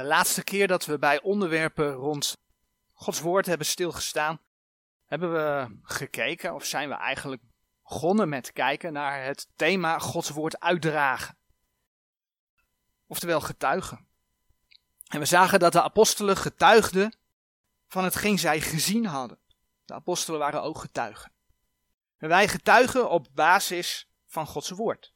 [0.00, 2.36] De laatste keer dat we bij onderwerpen rond
[2.92, 4.40] Gods woord hebben stilgestaan,
[5.04, 7.42] hebben we gekeken, of zijn we eigenlijk
[7.82, 11.36] begonnen met kijken naar het thema Gods woord uitdragen.
[13.06, 14.06] Oftewel getuigen.
[15.08, 17.16] En we zagen dat de apostelen getuigden
[17.88, 19.38] van hetgeen zij gezien hadden.
[19.84, 21.32] De apostelen waren ook getuigen.
[22.16, 25.12] En wij getuigen op basis van Gods woord.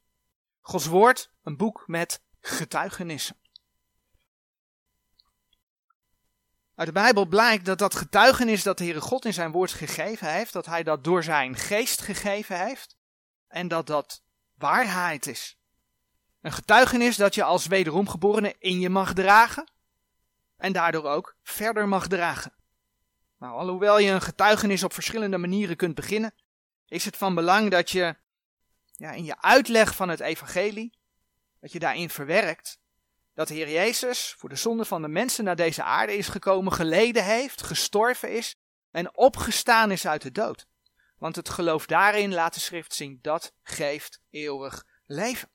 [0.61, 3.43] Gods woord, een boek met getuigenissen.
[6.75, 10.31] Uit de Bijbel blijkt dat dat getuigenis dat de Heere God in zijn woord gegeven
[10.31, 12.97] heeft, dat hij dat door zijn geest gegeven heeft
[13.47, 14.23] en dat dat
[14.55, 15.57] waarheid is.
[16.41, 19.71] Een getuigenis dat je als wederomgeborene in je mag dragen
[20.57, 22.53] en daardoor ook verder mag dragen.
[23.39, 26.33] Nou, alhoewel je een getuigenis op verschillende manieren kunt beginnen,
[26.87, 28.15] is het van belang dat je
[28.91, 30.97] ja, in je uitleg van het evangelie,
[31.59, 32.79] dat je daarin verwerkt
[33.35, 36.73] dat de Heer Jezus voor de zonde van de mensen naar deze aarde is gekomen,
[36.73, 38.55] geleden heeft, gestorven is
[38.91, 40.67] en opgestaan is uit de dood.
[41.17, 45.49] Want het geloof daarin, laat de schrift zien, dat geeft eeuwig leven.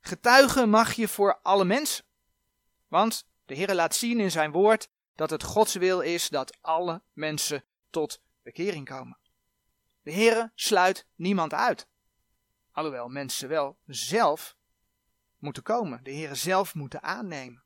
[0.00, 2.04] Getuigen mag je voor alle mensen.
[2.88, 7.02] Want de Heer laat zien in zijn woord dat het Gods wil is dat alle
[7.12, 9.18] mensen tot bekering komen.
[10.02, 11.88] De Heer sluit niemand uit.
[12.72, 14.56] Alhoewel mensen wel zelf
[15.40, 17.62] moeten komen, de Heer zelf moeten aannemen.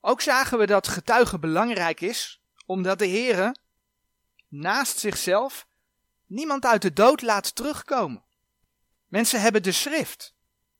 [0.00, 3.56] Ook zagen we dat getuigen belangrijk is, omdat de Heer
[4.48, 5.66] naast zichzelf
[6.26, 8.24] niemand uit de dood laat terugkomen.
[9.06, 10.34] Mensen hebben de schrift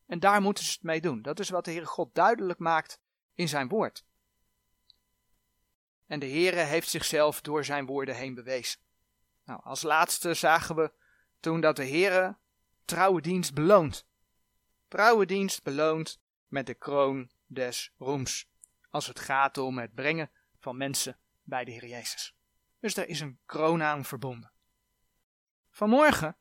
[0.06, 1.22] en daar moeten ze het mee doen.
[1.22, 3.00] Dat is wat de Heere God duidelijk maakt
[3.34, 4.05] in zijn woord.
[6.06, 8.81] En de Heere heeft zichzelf door zijn woorden heen bewezen.
[9.44, 10.92] Nou, als laatste zagen we
[11.41, 12.36] toen dat de Heere
[12.84, 14.06] trouwe dienst beloont.
[14.95, 18.48] Trouwe dienst beloont met de kroon des roems.
[18.91, 22.34] Als het gaat om het brengen van mensen bij de Heer Jezus.
[22.81, 24.53] Dus er is een kroon aan verbonden.
[25.71, 26.37] Vanmorgen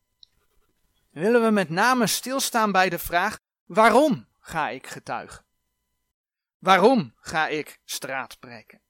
[1.09, 5.45] willen we met name stilstaan bij de vraag: waarom ga ik getuigen?
[6.57, 8.81] Waarom ga ik straat breken?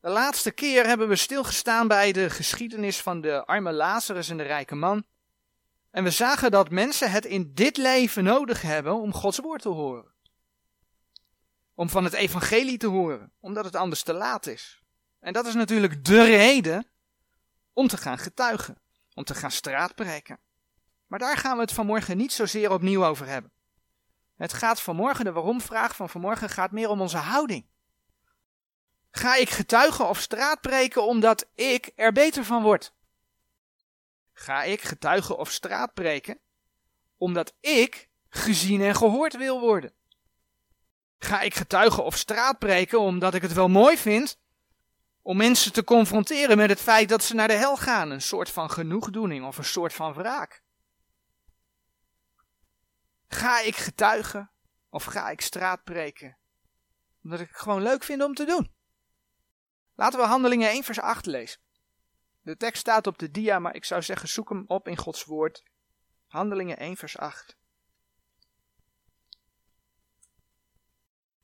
[0.00, 4.42] De laatste keer hebben we stilgestaan bij de geschiedenis van de arme Lazarus en de
[4.42, 5.06] rijke man.
[5.96, 9.68] En we zagen dat mensen het in dit leven nodig hebben om Gods woord te
[9.68, 10.12] horen.
[11.74, 14.82] Om van het evangelie te horen, omdat het anders te laat is.
[15.20, 16.86] En dat is natuurlijk de reden
[17.72, 18.78] om te gaan getuigen,
[19.14, 20.38] om te gaan straatbreken.
[21.06, 23.52] Maar daar gaan we het vanmorgen niet zozeer opnieuw over hebben.
[24.34, 27.66] Het gaat vanmorgen, de waarom-vraag van vanmorgen gaat meer om onze houding.
[29.10, 32.94] Ga ik getuigen of straatbreken omdat ik er beter van word?
[34.38, 36.38] Ga ik getuigen of straatbreken
[37.16, 39.92] omdat ik gezien en gehoord wil worden?
[41.18, 44.38] Ga ik getuigen of straatbreken omdat ik het wel mooi vind
[45.22, 48.50] om mensen te confronteren met het feit dat ze naar de hel gaan, een soort
[48.50, 50.62] van genoegdoening of een soort van wraak?
[53.28, 54.50] Ga ik getuigen
[54.90, 56.36] of ga ik straatbreken
[57.22, 58.72] omdat ik het gewoon leuk vind om te doen?
[59.94, 61.60] Laten we Handelingen 1 vers 8 lezen.
[62.46, 65.24] De tekst staat op de dia, maar ik zou zeggen zoek hem op in Gods
[65.24, 65.64] woord.
[66.26, 67.56] Handelingen 1 vers 8.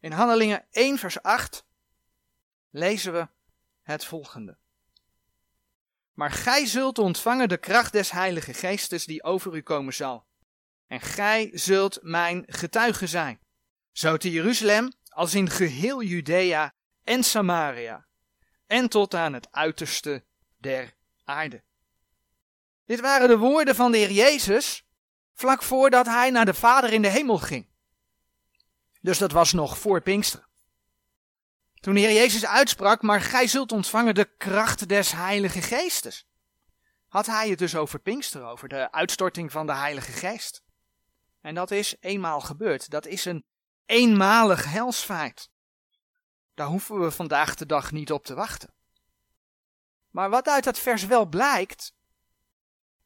[0.00, 1.66] In Handelingen 1 vers 8
[2.70, 3.28] lezen we
[3.82, 4.58] het volgende.
[6.12, 10.26] Maar gij zult ontvangen de kracht des Heilige Geestes die over u komen zal.
[10.86, 13.40] En gij zult mijn getuige zijn.
[13.92, 18.06] Zo te Jeruzalem als in geheel Judea en Samaria.
[18.66, 20.24] En tot aan het uiterste
[20.62, 21.62] der aarde.
[22.84, 24.84] Dit waren de woorden van de Heer Jezus
[25.34, 27.66] vlak voordat hij naar de Vader in de hemel ging.
[29.00, 30.46] Dus dat was nog voor Pinksteren.
[31.80, 36.26] Toen de Heer Jezus uitsprak, maar gij zult ontvangen de kracht des Heilige Geestes.
[37.08, 40.62] Had hij het dus over Pinksteren, over de uitstorting van de Heilige Geest.
[41.40, 42.90] En dat is eenmaal gebeurd.
[42.90, 43.44] Dat is een
[43.86, 45.50] eenmalig helsfeit.
[46.54, 48.74] Daar hoeven we vandaag de dag niet op te wachten.
[50.12, 51.94] Maar wat uit dat vers wel blijkt,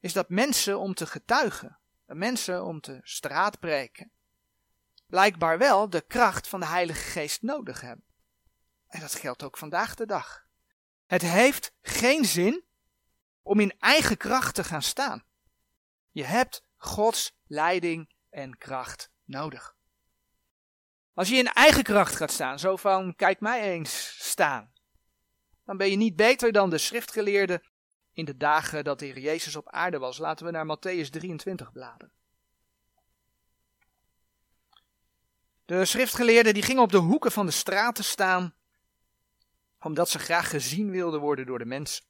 [0.00, 4.10] is dat mensen om te getuigen, mensen om te straatbreken,
[5.06, 8.04] blijkbaar wel de kracht van de Heilige Geest nodig hebben.
[8.86, 10.46] En dat geldt ook vandaag de dag.
[11.06, 12.64] Het heeft geen zin
[13.42, 15.24] om in eigen kracht te gaan staan.
[16.10, 19.76] Je hebt Gods leiding en kracht nodig.
[21.14, 24.72] Als je in eigen kracht gaat staan, zo van kijk mij eens staan,
[25.66, 27.62] dan ben je niet beter dan de schriftgeleerden
[28.12, 30.18] in de dagen dat de Heer Jezus op aarde was.
[30.18, 32.12] Laten we naar Matthäus 23 bladeren.
[35.64, 38.54] De schriftgeleerden die gingen op de hoeken van de straten staan,
[39.80, 42.04] omdat ze graag gezien wilden worden door de mensen.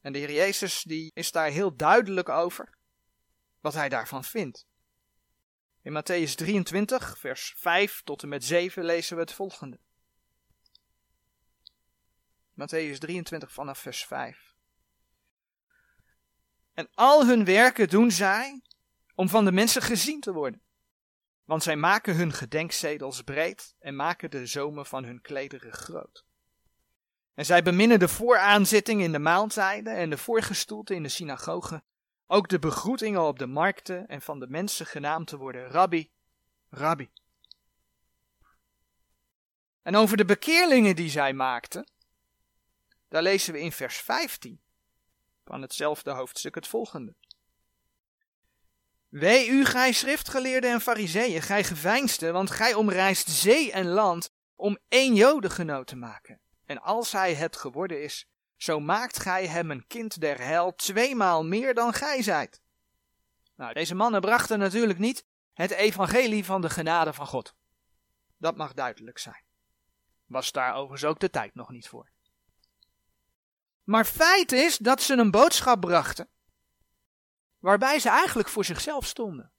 [0.00, 2.76] En de Heer Jezus die is daar heel duidelijk over
[3.60, 4.66] wat hij daarvan vindt.
[5.82, 9.78] In Matthäus 23, vers 5 tot en met 7 lezen we het volgende.
[12.58, 14.54] Matthäus 23 vanaf vers 5.
[16.72, 18.62] En al hun werken doen zij
[19.14, 20.62] om van de mensen gezien te worden.
[21.44, 26.24] Want zij maken hun gedenkzedels breed en maken de zomen van hun klederen groot.
[27.34, 31.84] En zij beminnen de vooraanzitting in de maaltijden en de voorgestoelte in de synagogen,
[32.26, 36.10] ook de begroetingen op de markten en van de mensen genaamd te worden rabbi,
[36.68, 37.10] rabbi.
[39.82, 41.86] En over de bekeerlingen die zij maakten,
[43.08, 44.60] daar lezen we in vers 15
[45.44, 47.14] van hetzelfde hoofdstuk het volgende.
[49.08, 54.78] Wee u, gij schriftgeleerden en fariseeën, gij geveinsden, want gij omreist zee en land om
[54.88, 56.40] één jodengenoot te maken.
[56.64, 58.26] En als hij het geworden is,
[58.56, 62.60] zo maakt gij hem een kind der hel tweemaal meer dan gij zijt.
[63.56, 67.54] Nou, deze mannen brachten natuurlijk niet het evangelie van de genade van God.
[68.36, 69.42] Dat mag duidelijk zijn.
[70.26, 72.10] Was daar overigens ook de tijd nog niet voor.
[73.88, 76.28] Maar feit is dat ze een boodschap brachten,
[77.58, 79.52] waarbij ze eigenlijk voor zichzelf stonden.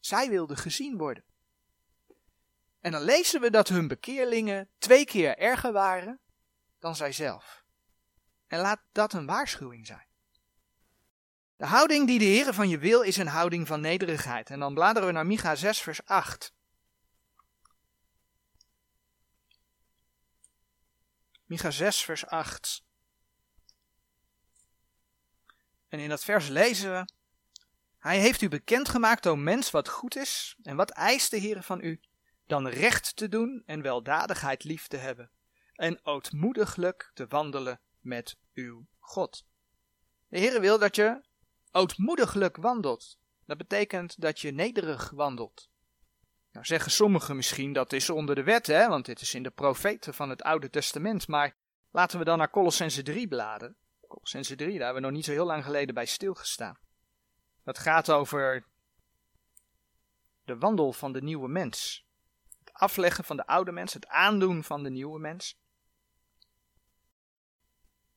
[0.00, 1.24] Zij wilden gezien worden.
[2.80, 6.20] En dan lezen we dat hun bekeerlingen twee keer erger waren
[6.78, 7.64] dan zijzelf.
[8.46, 10.06] En laat dat een waarschuwing zijn.
[11.56, 14.50] De houding die de Heer van je wil is een houding van nederigheid.
[14.50, 16.54] En dan bladeren we naar Micha 6, vers 8.
[21.44, 22.83] Micha 6, vers 8.
[25.94, 27.04] En in dat vers lezen we:
[27.98, 30.56] Hij heeft u bekendgemaakt, o mens, wat goed is.
[30.62, 32.00] En wat eist de Heer van u?
[32.46, 35.30] Dan recht te doen en weldadigheid lief te hebben.
[35.74, 39.44] En ootmoediglijk te wandelen met uw God.
[40.28, 41.24] De Heer wil dat je
[41.72, 43.18] ootmoediglijk wandelt.
[43.46, 45.68] Dat betekent dat je nederig wandelt.
[46.52, 49.50] Nou zeggen sommigen misschien dat is onder de wet, hè, want dit is in de
[49.50, 51.28] profeten van het Oude Testament.
[51.28, 51.56] Maar
[51.90, 53.76] laten we dan naar Colossense 3 bladen.
[54.14, 56.78] Colossense 3, daar hebben we nog niet zo heel lang geleden bij stilgestaan.
[57.64, 58.66] Dat gaat over
[60.44, 62.06] de wandel van de nieuwe mens.
[62.58, 65.58] Het afleggen van de oude mens, het aandoen van de nieuwe mens.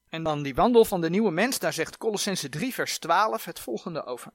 [0.10, 3.60] En dan die wandel van de nieuwe mens, daar zegt Colossense 3 vers 12 het
[3.60, 4.34] volgende over.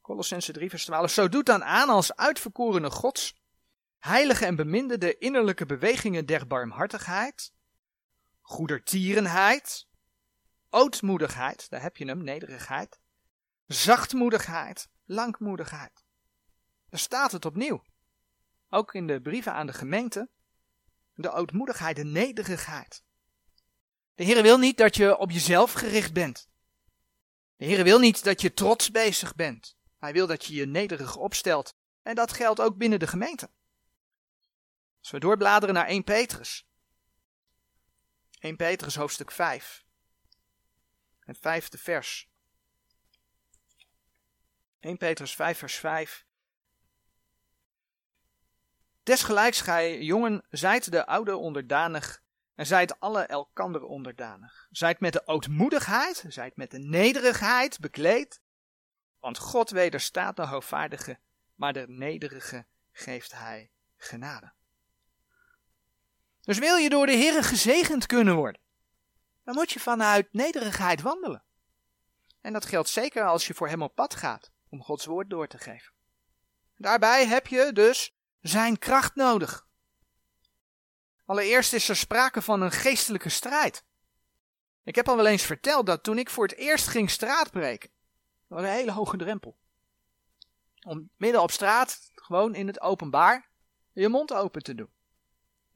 [0.00, 1.10] Colossense 3 vers 12.
[1.10, 3.36] Zo doet dan aan als uitverkorene gods,
[3.98, 7.54] heilige en beminde de innerlijke bewegingen der barmhartigheid,
[8.46, 9.86] goedertierenheid,
[10.70, 13.00] ootmoedigheid, daar heb je hem, nederigheid,
[13.66, 16.04] zachtmoedigheid, langmoedigheid.
[16.88, 17.84] Daar staat het opnieuw.
[18.68, 20.28] Ook in de brieven aan de gemeente,
[21.14, 23.02] de ootmoedigheid, de nederigheid.
[24.14, 26.48] De Heer wil niet dat je op jezelf gericht bent.
[27.56, 29.76] De Heer wil niet dat je trots bezig bent.
[29.98, 31.74] Hij wil dat je je nederig opstelt.
[32.02, 33.50] En dat geldt ook binnen de gemeente.
[34.98, 36.65] Als we doorbladeren naar 1 Petrus.
[38.38, 39.84] 1 Petrus hoofdstuk 5.
[41.18, 42.30] Het vijfde vers.
[44.80, 46.26] 1 Petrus 5 vers 5.
[49.02, 52.22] Desgelijks gij jongen zijt de oude onderdanig
[52.54, 54.66] en zijt alle elkander onderdanig.
[54.70, 58.40] Zijt met de ootmoedigheid, zijt met de nederigheid bekleed.
[59.20, 61.18] Want God wederstaat de hoogvaardige,
[61.54, 64.55] maar de nederige geeft hij genade.
[66.46, 68.60] Dus wil je door de Heer gezegend kunnen worden,
[69.44, 71.44] dan moet je vanuit nederigheid wandelen.
[72.40, 75.46] En dat geldt zeker als je voor Hem op pad gaat om Gods woord door
[75.48, 75.92] te geven.
[76.76, 79.66] Daarbij heb je dus Zijn kracht nodig.
[81.24, 83.84] Allereerst is er sprake van een geestelijke strijd.
[84.84, 87.90] Ik heb al wel eens verteld dat toen ik voor het eerst ging straatbreken,
[88.48, 89.58] dat was een hele hoge drempel.
[90.80, 93.48] Om midden op straat, gewoon in het openbaar,
[93.92, 94.94] je mond open te doen.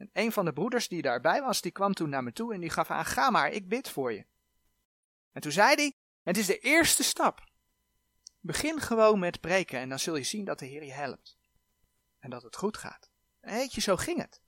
[0.01, 2.61] En een van de broeders die daarbij was, die kwam toen naar me toe en
[2.61, 4.27] die gaf aan, ga maar, ik bid voor je.
[5.33, 7.49] En toen zei hij, het is de eerste stap.
[8.41, 11.39] Begin gewoon met preken en dan zul je zien dat de Heer je helpt.
[12.19, 13.11] En dat het goed gaat.
[13.41, 14.41] Weet je, zo ging het.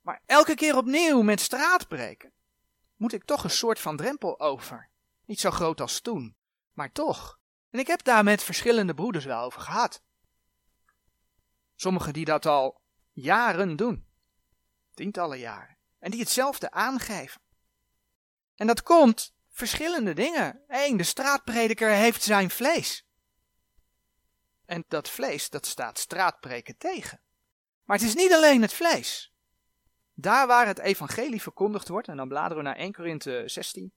[0.00, 2.32] Maar elke keer opnieuw met straatbreken
[2.96, 4.88] moet ik toch een soort van drempel over.
[5.24, 6.36] Niet zo groot als toen,
[6.72, 7.38] maar toch.
[7.70, 10.02] En ik heb daar met verschillende broeders wel over gehad.
[11.74, 12.77] Sommigen die dat al
[13.20, 14.06] jaren doen,
[14.94, 17.40] tientallen jaren, en die hetzelfde aangeven.
[18.54, 20.64] En dat komt verschillende dingen.
[20.68, 23.06] Eén, de straatprediker heeft zijn vlees.
[24.64, 27.20] En dat vlees, dat staat straatpreken tegen.
[27.84, 29.32] Maar het is niet alleen het vlees.
[30.14, 33.92] Daar waar het evangelie verkondigd wordt, en dan bladeren we naar 1 Korinthe 16.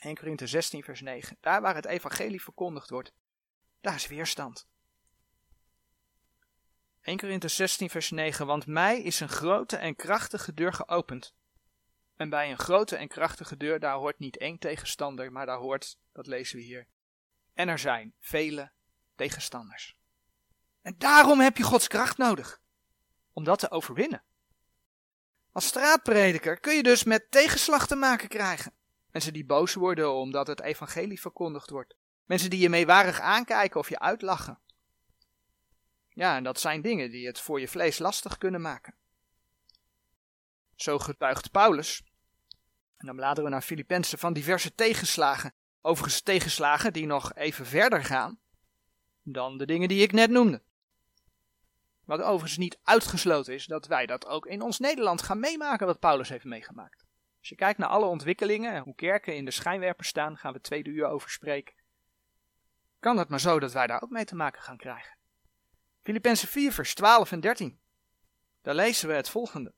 [0.00, 1.36] 1 Korinthe 16 vers 9.
[1.40, 3.12] Daar waar het evangelie verkondigd wordt,
[3.80, 4.66] daar is weerstand.
[7.06, 8.46] 1 Korinthe 16 vers 9.
[8.46, 11.34] Want mij is een grote en krachtige deur geopend.
[12.16, 15.98] En bij een grote en krachtige deur, daar hoort niet één tegenstander, maar daar hoort,
[16.12, 16.86] dat lezen we hier.
[17.54, 18.70] En er zijn vele
[19.14, 19.96] tegenstanders.
[20.82, 22.60] En daarom heb je Gods kracht nodig.
[23.32, 24.22] Om dat te overwinnen.
[25.52, 28.72] Als straatprediker kun je dus met tegenslag te maken krijgen.
[29.10, 31.96] Mensen die boos worden omdat het evangelie verkondigd wordt.
[32.24, 34.58] Mensen die je meewarig aankijken of je uitlachen.
[36.16, 38.94] Ja, en dat zijn dingen die het voor je vlees lastig kunnen maken.
[40.74, 42.02] Zo getuigt Paulus.
[42.96, 45.54] En dan bladeren we naar Filippenzen van diverse tegenslagen.
[45.80, 48.38] Overigens tegenslagen die nog even verder gaan
[49.22, 50.62] dan de dingen die ik net noemde.
[52.04, 56.00] Wat overigens niet uitgesloten is dat wij dat ook in ons Nederland gaan meemaken wat
[56.00, 57.04] Paulus heeft meegemaakt.
[57.38, 60.60] Als je kijkt naar alle ontwikkelingen en hoe kerken in de schijnwerper staan, gaan we
[60.60, 61.74] tweede uur over spreken.
[63.00, 65.15] Kan het maar zo dat wij daar ook mee te maken gaan krijgen.
[66.06, 67.78] Filippenzen 4 vers 12 en 13.
[68.62, 69.74] Daar lezen we het volgende.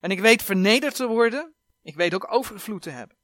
[0.00, 3.16] En ik weet vernederd te worden, ik weet ook overvloed te hebben.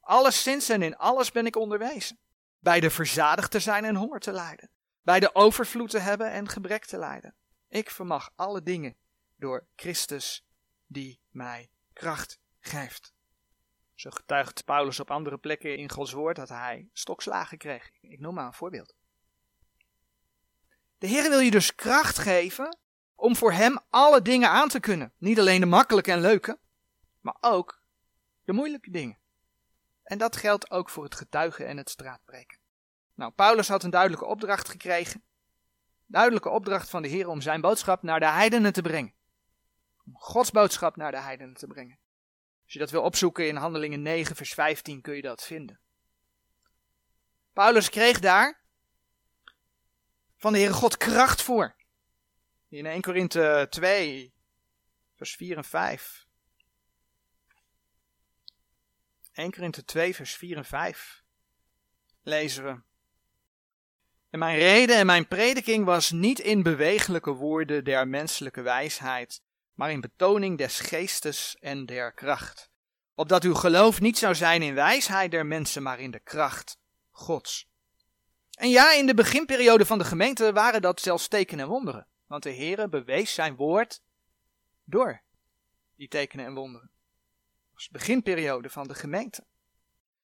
[0.00, 2.18] Alleszins en in alles ben ik onderwezen.
[2.58, 4.70] Bij de verzadigd te zijn en honger te lijden.
[5.02, 7.34] Bij de overvloed te hebben en gebrek te lijden.
[7.68, 8.96] Ik vermag alle dingen
[9.36, 10.46] door Christus
[10.86, 13.12] die mij kracht geeft.
[13.94, 17.90] Zo getuigt Paulus op andere plekken in Gods woord dat hij stokslagen kreeg.
[18.00, 18.94] Ik noem maar een voorbeeld.
[21.02, 22.78] De Heer wil je dus kracht geven
[23.14, 25.12] om voor Hem alle dingen aan te kunnen.
[25.18, 26.58] Niet alleen de makkelijke en leuke,
[27.20, 27.82] maar ook
[28.44, 29.18] de moeilijke dingen.
[30.02, 32.58] En dat geldt ook voor het getuigen en het straatbreken.
[33.14, 35.22] Nou, Paulus had een duidelijke opdracht gekregen.
[36.06, 39.14] Duidelijke opdracht van de Heer om zijn boodschap naar de heidenen te brengen.
[40.06, 41.98] Om Gods boodschap naar de heidenen te brengen.
[42.64, 45.80] Als je dat wil opzoeken in Handelingen 9, vers 15, kun je dat vinden.
[47.52, 48.61] Paulus kreeg daar
[50.42, 51.74] van de Heere God kracht voor.
[52.68, 54.32] In 1 Korinthe 2,
[55.16, 56.26] vers 4 en 5.
[59.32, 61.22] 1 Korinthe 2, vers 4 en 5
[62.22, 62.80] lezen we.
[64.30, 69.42] En mijn reden en mijn prediking was niet in bewegelijke woorden der menselijke wijsheid,
[69.74, 72.70] maar in betoning des geestes en der kracht.
[73.14, 76.78] Opdat uw geloof niet zou zijn in wijsheid der mensen, maar in de kracht
[77.10, 77.70] Gods.
[78.58, 82.06] En ja, in de beginperiode van de gemeente waren dat zelfs tekenen en wonderen.
[82.26, 84.02] Want de Heere bewees zijn woord
[84.84, 85.22] door
[85.96, 86.90] die tekenen en wonderen.
[86.90, 89.44] Dat was de beginperiode van de gemeente.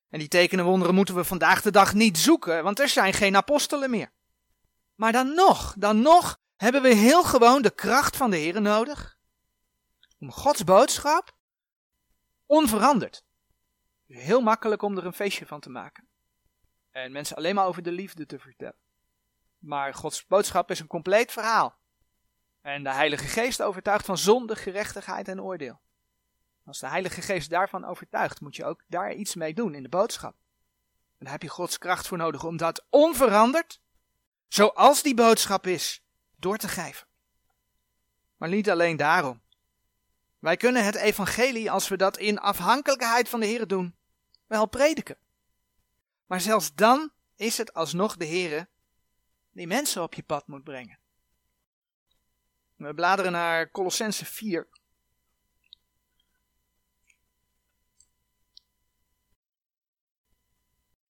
[0.08, 3.12] En die tekenen en wonderen moeten we vandaag de dag niet zoeken, want er zijn
[3.12, 4.12] geen apostelen meer.
[4.94, 9.18] Maar dan nog, dan nog hebben we heel gewoon de kracht van de Heer nodig.
[10.18, 11.36] Om Gods boodschap
[12.46, 13.24] onveranderd.
[14.06, 16.07] Heel makkelijk om er een feestje van te maken.
[17.02, 18.74] En mensen alleen maar over de liefde te vertellen.
[19.58, 21.76] Maar Gods boodschap is een compleet verhaal.
[22.60, 25.80] En de Heilige Geest overtuigt van zonde, gerechtigheid en oordeel.
[26.64, 29.88] Als de Heilige Geest daarvan overtuigt, moet je ook daar iets mee doen in de
[29.88, 30.34] boodschap.
[31.18, 33.80] En daar heb je Gods kracht voor nodig om dat onveranderd,
[34.48, 36.02] zoals die boodschap is,
[36.36, 37.06] door te geven.
[38.36, 39.42] Maar niet alleen daarom.
[40.38, 43.96] Wij kunnen het evangelie, als we dat in afhankelijkheid van de Heer doen,
[44.46, 45.16] wel prediken.
[46.28, 48.68] Maar zelfs dan is het alsnog de Heer
[49.52, 50.98] die mensen op je pad moet brengen.
[52.76, 54.68] We bladeren naar Colossense 4.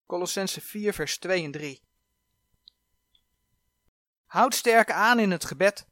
[0.07, 1.83] Colossense 4, vers 2 en 3.
[4.27, 5.87] Houd sterk aan in het gebed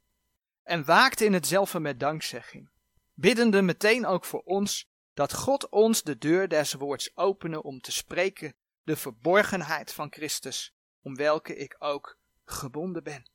[0.63, 2.69] en waakt in hetzelfde met dankzegging,
[3.13, 7.91] biddende meteen ook voor ons dat God ons de deur des woords opene om te
[7.91, 8.53] spreken
[8.87, 13.29] de verborgenheid van Christus, om welke ik ook gebonden ben.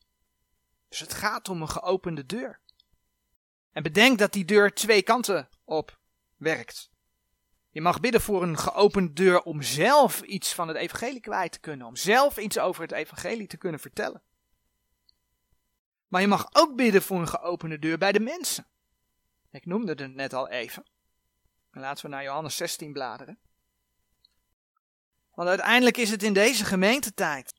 [0.89, 2.61] Dus het gaat om een geopende deur.
[3.73, 5.99] En bedenk dat die deur twee kanten op
[6.37, 6.91] werkt.
[7.71, 11.61] Je mag bidden voor een geopende deur om zelf iets van het evangelie kwijt te
[11.61, 14.23] kunnen, om zelf iets over het evangelie te kunnen vertellen.
[16.09, 18.67] Maar je mag ook bidden voor een geopende deur bij de mensen.
[19.51, 20.87] Ik noemde het net al even.
[21.71, 23.39] laten we naar Johannes 16 bladeren.
[25.43, 27.55] Want uiteindelijk is het in deze gemeentetijd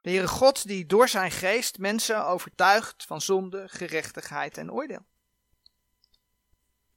[0.00, 5.06] de Heere God die door zijn geest mensen overtuigt van zonde, gerechtigheid en oordeel.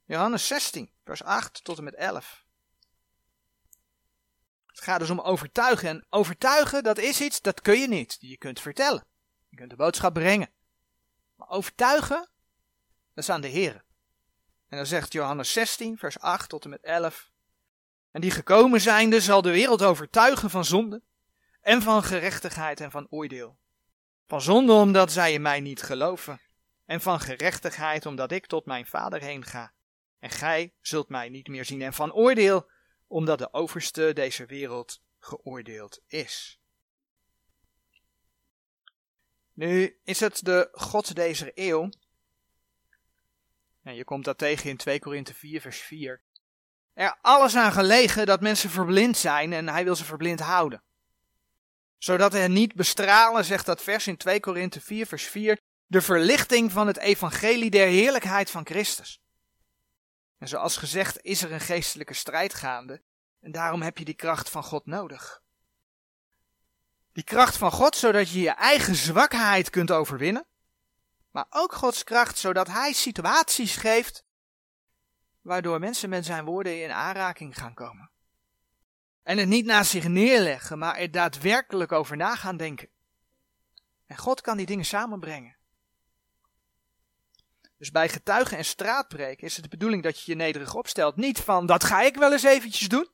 [0.04, 2.44] Johannes 16, vers 8 tot en met 11.
[4.66, 5.88] Het gaat dus om overtuigen.
[5.88, 8.16] En overtuigen, dat is iets, dat kun je niet.
[8.18, 9.06] Je kunt vertellen.
[9.48, 10.50] Je kunt de boodschap brengen.
[11.36, 12.28] Maar overtuigen,
[13.14, 13.84] dat is aan de Heer.
[14.68, 17.29] En dan zegt Johannes 16, vers 8 tot en met 11.
[18.10, 21.02] En die gekomen zijnde zal de wereld overtuigen van zonde
[21.60, 23.58] en van gerechtigheid en van oordeel.
[24.26, 26.40] Van zonde omdat zij in mij niet geloven
[26.84, 29.72] en van gerechtigheid omdat ik tot mijn vader heen ga.
[30.18, 32.70] En gij zult mij niet meer zien en van oordeel
[33.06, 36.60] omdat de overste deze wereld geoordeeld is.
[39.52, 41.88] Nu is het de God deze eeuw.
[43.82, 46.22] En je komt dat tegen in 2 Korinthe 4 vers 4.
[46.92, 50.82] Er alles aan gelegen dat mensen verblind zijn en hij wil ze verblind houden.
[51.98, 56.72] Zodat hij niet bestralen, zegt dat vers in 2 Korinthe 4 vers 4, de verlichting
[56.72, 59.20] van het evangelie der heerlijkheid van Christus.
[60.38, 63.02] En zoals gezegd is er een geestelijke strijd gaande
[63.40, 65.42] en daarom heb je die kracht van God nodig.
[67.12, 70.46] Die kracht van God zodat je je eigen zwakheid kunt overwinnen,
[71.30, 74.24] maar ook Gods kracht zodat Hij situaties geeft
[75.40, 78.10] waardoor mensen met zijn woorden in aanraking gaan komen.
[79.22, 82.88] En het niet naast zich neerleggen, maar er daadwerkelijk over na gaan denken.
[84.06, 85.56] En God kan die dingen samenbrengen.
[87.76, 91.16] Dus bij getuigen en straatpreken is het de bedoeling dat je je nederig opstelt.
[91.16, 93.08] Niet van, dat ga ik wel eens eventjes doen.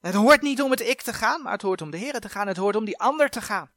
[0.00, 2.28] Het hoort niet om het ik te gaan, maar het hoort om de Heer te
[2.28, 2.46] gaan.
[2.46, 3.72] Het hoort om die ander te gaan.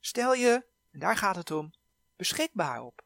[0.00, 1.74] Stel je, en daar gaat het om,
[2.16, 3.05] beschikbaar op.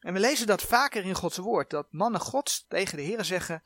[0.00, 3.62] En we lezen dat vaker in Gods woord, dat mannen Gods tegen de Heer zeggen,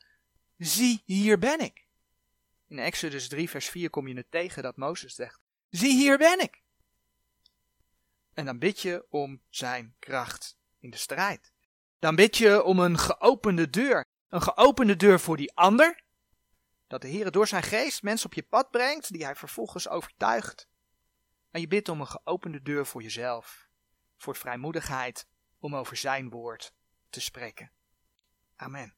[0.57, 1.85] zie, hier ben ik.
[2.67, 6.39] In Exodus 3 vers 4 kom je het tegen dat Mozes zegt, zie, hier ben
[6.39, 6.61] ik.
[8.33, 11.51] En dan bid je om zijn kracht in de strijd.
[11.99, 14.05] Dan bid je om een geopende deur.
[14.29, 16.03] Een geopende deur voor die ander.
[16.87, 20.67] Dat de Heer door zijn geest mensen op je pad brengt, die hij vervolgens overtuigt.
[21.51, 23.67] En je bidt om een geopende deur voor jezelf.
[24.17, 25.27] Voor vrijmoedigheid
[25.63, 26.73] om over zijn woord
[27.09, 27.71] te spreken.
[28.55, 28.93] Amen.